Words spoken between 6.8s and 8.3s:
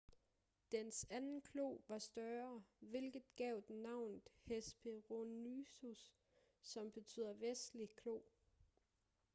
betyder vestlig klo